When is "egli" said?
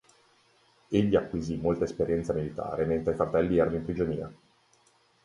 0.89-1.15